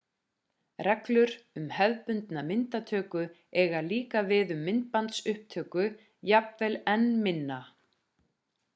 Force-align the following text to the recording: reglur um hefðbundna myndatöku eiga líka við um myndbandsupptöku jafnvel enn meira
reglur 0.85 1.33
um 1.59 1.67
hefðbundna 1.79 2.43
myndatöku 2.47 3.23
eiga 3.65 3.83
líka 3.91 4.25
við 4.33 4.55
um 4.57 4.65
myndbandsupptöku 4.71 5.89
jafnvel 6.35 6.83
enn 6.97 7.09
meira 7.29 7.65